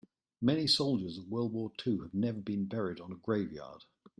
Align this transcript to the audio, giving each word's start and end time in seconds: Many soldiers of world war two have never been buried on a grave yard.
Many 0.41 0.65
soldiers 0.65 1.19
of 1.19 1.27
world 1.27 1.53
war 1.53 1.71
two 1.77 2.01
have 2.01 2.15
never 2.15 2.39
been 2.39 2.65
buried 2.65 2.99
on 2.99 3.11
a 3.11 3.17
grave 3.17 3.51
yard. 3.51 3.83